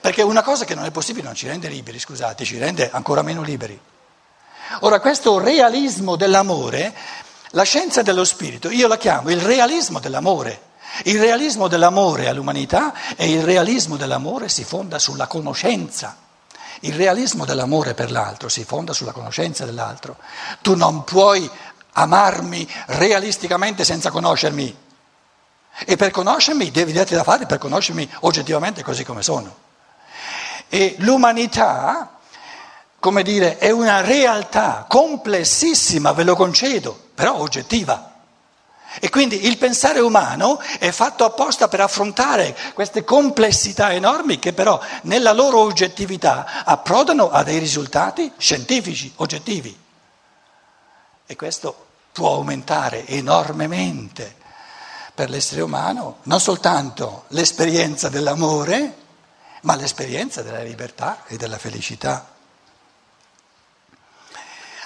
Perché 0.00 0.22
una 0.22 0.42
cosa 0.42 0.64
che 0.64 0.74
non 0.74 0.84
è 0.84 0.90
possibile 0.90 1.26
non 1.26 1.34
ci 1.34 1.46
rende 1.46 1.68
liberi, 1.68 1.98
scusate, 1.98 2.44
ci 2.44 2.58
rende 2.58 2.90
ancora 2.90 3.22
meno 3.22 3.42
liberi. 3.42 3.78
Ora, 4.80 5.00
questo 5.00 5.38
realismo 5.38 6.16
dell'amore, 6.16 6.92
la 7.50 7.62
scienza 7.62 8.02
dello 8.02 8.24
spirito, 8.24 8.70
io 8.70 8.88
la 8.88 8.96
chiamo 8.96 9.30
il 9.30 9.40
realismo 9.40 10.00
dell'amore. 10.00 10.70
Il 11.04 11.20
realismo 11.20 11.68
dell'amore 11.68 12.28
all'umanità 12.28 12.92
e 13.16 13.30
il 13.30 13.42
realismo 13.42 13.96
dell'amore 13.96 14.48
si 14.48 14.64
fonda 14.64 14.98
sulla 14.98 15.26
conoscenza. 15.26 16.16
Il 16.80 16.94
realismo 16.94 17.44
dell'amore 17.44 17.94
per 17.94 18.10
l'altro 18.10 18.48
si 18.48 18.64
fonda 18.64 18.92
sulla 18.92 19.12
conoscenza 19.12 19.64
dell'altro. 19.64 20.16
Tu 20.60 20.74
non 20.74 21.04
puoi 21.04 21.50
amarmi 21.92 22.68
realisticamente 22.86 23.84
senza 23.84 24.10
conoscermi. 24.10 24.76
E 25.86 25.96
per 25.96 26.10
conoscermi 26.10 26.70
devi 26.70 26.92
darti 26.92 27.14
da 27.14 27.22
fare 27.22 27.46
per 27.46 27.58
conoscermi 27.58 28.08
oggettivamente 28.20 28.82
così 28.82 29.04
come 29.04 29.22
sono. 29.22 29.56
E 30.68 30.96
l'umanità, 30.98 32.18
come 32.98 33.22
dire, 33.22 33.58
è 33.58 33.70
una 33.70 34.00
realtà 34.00 34.86
complessissima, 34.88 36.12
ve 36.12 36.24
lo 36.24 36.34
concedo, 36.34 37.08
però 37.14 37.36
oggettiva. 37.36 38.11
E 39.00 39.08
quindi 39.08 39.46
il 39.46 39.58
pensare 39.58 40.00
umano 40.00 40.60
è 40.60 40.90
fatto 40.90 41.24
apposta 41.24 41.68
per 41.68 41.80
affrontare 41.80 42.56
queste 42.74 43.04
complessità 43.04 43.92
enormi 43.92 44.38
che 44.38 44.52
però 44.52 44.80
nella 45.02 45.32
loro 45.32 45.60
oggettività 45.60 46.64
approdano 46.64 47.30
a 47.30 47.42
dei 47.42 47.58
risultati 47.58 48.32
scientifici, 48.36 49.12
oggettivi. 49.16 49.76
E 51.26 51.36
questo 51.36 51.86
può 52.12 52.34
aumentare 52.34 53.06
enormemente 53.06 54.36
per 55.14 55.30
l'essere 55.30 55.62
umano 55.62 56.18
non 56.24 56.40
soltanto 56.40 57.24
l'esperienza 57.28 58.08
dell'amore, 58.08 58.96
ma 59.62 59.76
l'esperienza 59.76 60.42
della 60.42 60.62
libertà 60.62 61.24
e 61.26 61.36
della 61.36 61.58
felicità. 61.58 62.28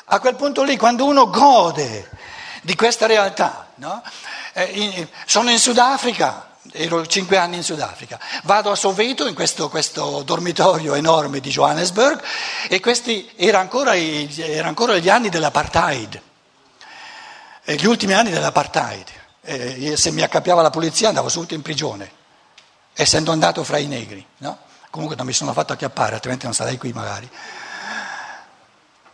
A 0.09 0.21
quel 0.21 0.37
punto 0.37 0.63
lì, 0.63 0.77
quando 0.77 1.05
uno 1.05 1.29
gode 1.31 2.11
di 2.63 2.77
questa 2.77 3.07
realtà, 3.07 3.66
no? 3.77 4.03
eh, 4.53 5.09
sono 5.25 5.51
in 5.51 5.59
Sudafrica, 5.59 6.55
ero 6.73 7.07
cinque 7.07 7.37
anni 7.37 7.57
in 7.57 7.63
Sudafrica, 7.63 8.19
vado 8.43 8.71
a 8.71 8.77
Soveto 8.77 9.27
in 9.27 9.35
questo, 9.35 9.69
questo 9.69 10.23
dormitorio 10.23 10.95
enorme 10.95 11.41
di 11.41 11.51
Johannesburg 11.51 12.23
e 12.69 12.81
questi 12.81 13.31
erano 13.37 13.63
ancora, 13.63 13.97
era 13.97 14.69
ancora 14.69 14.97
gli 14.99 15.09
anni 15.09 15.29
dell'apartheid 15.29 16.23
gli 17.75 17.87
ultimi 17.87 18.13
anni 18.13 18.31
dell'apartheid, 18.31 19.09
eh, 19.43 19.97
se 19.97 20.13
mi 20.13 20.23
accappiava 20.23 20.63
la 20.63 20.71
polizia 20.71 21.09
andavo 21.09 21.29
subito 21.29 21.55
in 21.55 21.63
prigione, 21.63 22.11
essendo 22.95 23.33
andato 23.33 23.65
fra 23.65 23.79
i 23.79 23.87
negri. 23.87 24.25
No? 24.39 24.59
Comunque 24.91 25.17
non 25.17 25.27
mi 25.27 25.33
sono 25.33 25.53
fatto 25.53 25.73
acchiappare, 25.73 26.15
altrimenti 26.15 26.45
non 26.45 26.55
sarei 26.55 26.79
qui 26.79 26.93
magari. 26.93 27.29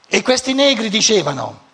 E 0.07 0.23
questi 0.23 0.53
negri 0.53 0.91
dicevano, 0.91 1.71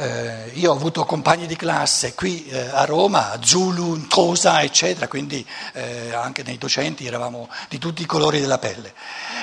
eh, 0.00 0.52
io 0.54 0.70
ho 0.70 0.74
avuto 0.74 1.04
compagni 1.04 1.46
di 1.46 1.56
classe 1.56 2.14
qui 2.14 2.46
eh, 2.46 2.68
a 2.70 2.84
Roma, 2.84 3.36
Zulu, 3.42 4.06
Cosa, 4.06 4.62
eccetera, 4.62 5.08
quindi 5.08 5.44
eh, 5.72 6.14
anche 6.14 6.44
nei 6.44 6.56
docenti 6.56 7.04
eravamo 7.04 7.48
di 7.68 7.78
tutti 7.78 8.02
i 8.02 8.06
colori 8.06 8.40
della 8.40 8.58
pelle. 8.58 8.94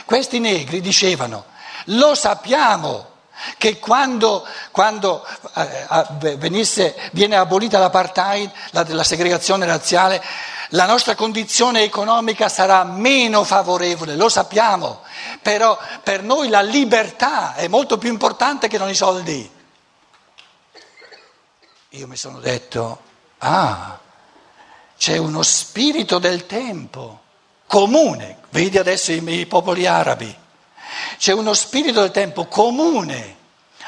Questi 0.06 0.40
negri 0.40 0.80
dicevano, 0.80 1.46
lo 1.86 2.16
sappiamo 2.16 3.14
che 3.58 3.80
quando, 3.80 4.48
quando 4.72 5.26
eh, 5.56 6.38
venisse, 6.38 6.96
viene 7.12 7.36
abolita 7.36 7.78
l'apartheid, 7.78 8.50
la, 8.72 8.86
la 8.88 9.04
segregazione 9.04 9.66
razziale, 9.66 10.24
la 10.70 10.86
nostra 10.86 11.16
condizione 11.16 11.84
economica 11.84 12.48
sarà 12.48 12.86
meno 12.86 13.44
favorevole, 13.44 14.16
lo 14.16 14.30
sappiamo, 14.30 15.02
però 15.42 15.78
per 16.02 16.24
noi 16.24 16.48
la 16.48 16.62
libertà 16.62 17.56
è 17.56 17.68
molto 17.68 17.98
più 17.98 18.10
importante 18.10 18.70
che 18.70 18.78
non 18.78 18.90
i 18.90 18.96
soldi. 18.96 19.55
Io 21.96 22.08
mi 22.08 22.18
sono 22.18 22.40
detto, 22.40 23.02
ah, 23.40 24.00
c'è 24.98 25.18
uno 25.18 25.44
spirito 25.44 26.20
del 26.20 26.46
tempo 26.46 27.22
comune, 27.68 28.40
vedi 28.50 28.78
adesso 28.78 29.12
i, 29.12 29.40
i 29.40 29.46
popoli 29.46 29.86
arabi 29.86 30.44
c'è 31.18 31.32
uno 31.34 31.54
spirito 31.54 32.02
del 32.02 32.12
tempo 32.12 32.46
comune 32.46 33.38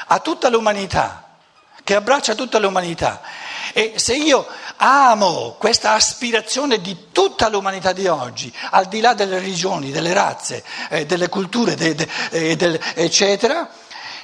a 0.08 0.20
tutta 0.20 0.50
l'umanità, 0.50 1.38
che 1.84 1.96
abbraccia 1.96 2.36
tutta 2.36 2.60
l'umanità. 2.60 3.22
E 3.74 3.94
se 3.98 4.16
io 4.16 4.48
amo 4.78 5.56
questa 5.60 5.94
aspirazione 5.94 6.80
di 6.80 7.12
tutta 7.12 7.50
l'umanità 7.50 7.92
di 7.92 8.08
oggi, 8.08 8.52
al 8.72 8.86
di 8.86 9.02
là 9.02 9.14
delle 9.14 9.40
religioni, 9.40 9.92
delle 9.92 10.14
razze, 10.14 10.64
eh, 10.90 11.06
delle 11.06 11.30
culture, 11.30 11.76
de, 11.76 11.94
de, 11.96 12.10
eh, 12.32 12.56
del, 12.56 12.80
eccetera, 12.96 13.70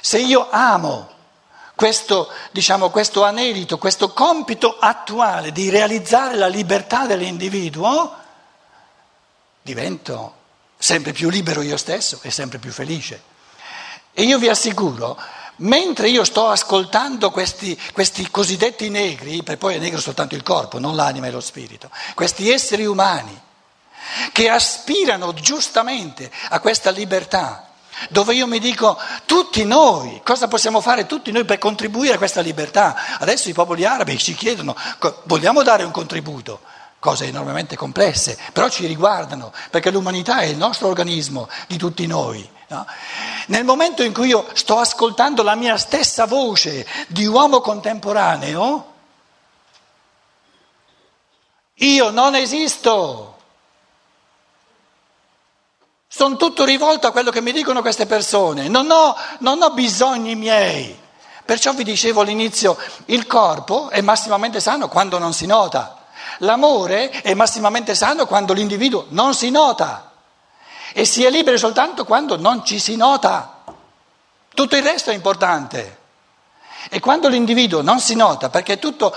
se 0.00 0.18
io 0.18 0.48
amo 0.50 1.10
questo, 1.74 2.30
diciamo, 2.52 2.90
questo 2.90 3.24
anelito, 3.24 3.78
questo 3.78 4.12
compito 4.12 4.78
attuale 4.78 5.52
di 5.52 5.70
realizzare 5.70 6.36
la 6.36 6.46
libertà 6.46 7.06
dell'individuo, 7.06 8.14
divento 9.62 10.34
sempre 10.78 11.12
più 11.12 11.30
libero 11.30 11.62
io 11.62 11.76
stesso 11.76 12.20
e 12.22 12.30
sempre 12.30 12.58
più 12.58 12.70
felice. 12.70 13.32
E 14.12 14.22
io 14.22 14.38
vi 14.38 14.48
assicuro, 14.48 15.18
mentre 15.56 16.08
io 16.08 16.24
sto 16.24 16.48
ascoltando 16.48 17.30
questi, 17.30 17.78
questi 17.92 18.30
cosiddetti 18.30 18.88
negri, 18.88 19.42
per 19.42 19.58
poi 19.58 19.74
è 19.74 19.78
negro 19.78 20.00
soltanto 20.00 20.36
il 20.36 20.42
corpo, 20.42 20.78
non 20.78 20.94
l'anima 20.94 21.26
e 21.26 21.30
lo 21.30 21.40
spirito, 21.40 21.90
questi 22.14 22.50
esseri 22.50 22.86
umani 22.86 23.40
che 24.32 24.48
aspirano 24.48 25.32
giustamente 25.34 26.30
a 26.50 26.60
questa 26.60 26.90
libertà, 26.90 27.70
dove 28.10 28.34
io 28.34 28.46
mi 28.46 28.58
dico 28.58 28.98
tutti 29.24 29.64
noi, 29.64 30.20
cosa 30.24 30.48
possiamo 30.48 30.80
fare 30.80 31.06
tutti 31.06 31.32
noi 31.32 31.44
per 31.44 31.58
contribuire 31.58 32.14
a 32.14 32.18
questa 32.18 32.40
libertà? 32.40 33.18
Adesso 33.18 33.48
i 33.48 33.52
popoli 33.52 33.84
arabi 33.84 34.18
ci 34.18 34.34
chiedono, 34.34 34.76
vogliamo 35.24 35.62
dare 35.62 35.82
un 35.82 35.90
contributo? 35.90 36.60
cose 37.04 37.26
enormemente 37.26 37.76
complesse, 37.76 38.38
però 38.50 38.70
ci 38.70 38.86
riguardano, 38.86 39.52
perché 39.68 39.90
l'umanità 39.90 40.38
è 40.38 40.46
il 40.46 40.56
nostro 40.56 40.88
organismo 40.88 41.50
di 41.66 41.76
tutti 41.76 42.06
noi. 42.06 42.48
No? 42.68 42.86
Nel 43.48 43.62
momento 43.64 44.02
in 44.02 44.14
cui 44.14 44.28
io 44.28 44.46
sto 44.54 44.78
ascoltando 44.78 45.42
la 45.42 45.54
mia 45.54 45.76
stessa 45.76 46.24
voce 46.24 46.86
di 47.08 47.26
uomo 47.26 47.60
contemporaneo, 47.60 48.92
io 51.74 52.10
non 52.10 52.34
esisto. 52.34 53.33
Sono 56.16 56.36
tutto 56.36 56.64
rivolto 56.64 57.08
a 57.08 57.10
quello 57.10 57.32
che 57.32 57.40
mi 57.40 57.50
dicono 57.50 57.80
queste 57.80 58.06
persone, 58.06 58.68
non 58.68 58.88
ho, 58.88 59.16
non 59.40 59.60
ho 59.60 59.70
bisogni 59.70 60.36
miei. 60.36 60.96
Perciò 61.44 61.72
vi 61.72 61.82
dicevo 61.82 62.20
all'inizio, 62.20 62.78
il 63.06 63.26
corpo 63.26 63.90
è 63.90 64.00
massimamente 64.00 64.60
sano 64.60 64.86
quando 64.86 65.18
non 65.18 65.32
si 65.32 65.44
nota. 65.44 66.04
L'amore 66.38 67.10
è 67.10 67.34
massimamente 67.34 67.96
sano 67.96 68.26
quando 68.26 68.52
l'individuo 68.52 69.06
non 69.08 69.34
si 69.34 69.50
nota 69.50 70.12
e 70.92 71.04
si 71.04 71.24
è 71.24 71.30
libero 71.30 71.56
soltanto 71.56 72.04
quando 72.04 72.38
non 72.38 72.64
ci 72.64 72.78
si 72.78 72.94
nota. 72.94 73.64
Tutto 74.54 74.76
il 74.76 74.84
resto 74.84 75.10
è 75.10 75.14
importante. 75.14 75.98
E 76.90 77.00
quando 77.00 77.26
l'individuo 77.26 77.82
non 77.82 77.98
si 77.98 78.14
nota, 78.14 78.50
perché 78.50 78.74
è 78.74 78.78
tutto, 78.78 79.12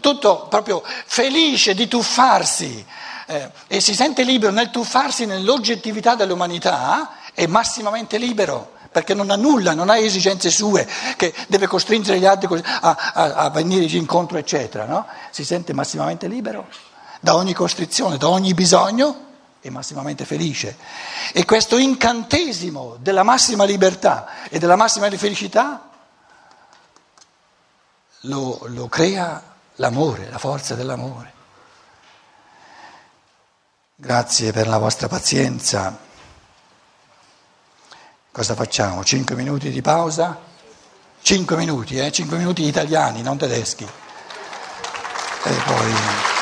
tutto 0.00 0.46
proprio 0.48 0.80
felice 1.06 1.74
di 1.74 1.88
tuffarsi 1.88 2.86
eh, 3.26 3.50
e 3.66 3.80
si 3.80 3.94
sente 3.94 4.22
libero 4.22 4.52
nel 4.52 4.70
tuffarsi 4.70 5.26
nell'oggettività 5.26 6.14
dell'umanità, 6.14 7.10
è 7.34 7.46
massimamente 7.46 8.18
libero 8.18 8.74
perché 8.90 9.12
non 9.12 9.28
ha 9.30 9.36
nulla, 9.36 9.74
non 9.74 9.90
ha 9.90 9.98
esigenze 9.98 10.48
sue, 10.48 10.88
che 11.16 11.34
deve 11.48 11.66
costringere 11.66 12.18
gli 12.18 12.24
altri 12.24 12.62
a, 12.64 13.12
a, 13.12 13.34
a 13.34 13.50
venirgli 13.50 13.96
incontro, 13.96 14.38
eccetera. 14.38 14.86
No? 14.86 15.06
Si 15.30 15.44
sente 15.44 15.74
massimamente 15.74 16.28
libero 16.28 16.66
da 17.20 17.34
ogni 17.34 17.52
costrizione, 17.52 18.16
da 18.16 18.28
ogni 18.28 18.54
bisogno 18.54 19.24
e 19.60 19.68
massimamente 19.68 20.24
felice. 20.24 20.78
E 21.32 21.44
questo 21.44 21.76
incantesimo 21.76 22.96
della 23.00 23.22
massima 23.22 23.64
libertà 23.64 24.48
e 24.48 24.58
della 24.58 24.76
massima 24.76 25.10
felicità 25.10 25.90
lo, 28.20 28.60
lo 28.64 28.88
crea 28.88 29.42
l'amore, 29.74 30.30
la 30.30 30.38
forza 30.38 30.74
dell'amore. 30.74 31.35
Grazie 33.98 34.52
per 34.52 34.68
la 34.68 34.76
vostra 34.76 35.08
pazienza. 35.08 35.98
Cosa 38.30 38.54
facciamo? 38.54 39.02
Cinque 39.02 39.34
minuti 39.34 39.70
di 39.70 39.80
pausa? 39.80 40.38
Cinque 41.22 41.56
minuti, 41.56 41.98
eh? 41.98 42.12
Cinque 42.12 42.36
minuti 42.36 42.62
italiani, 42.64 43.22
non 43.22 43.38
tedeschi. 43.38 43.84
E 43.84 45.50
poi... 45.64 46.35